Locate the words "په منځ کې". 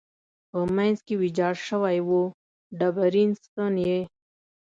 0.49-1.13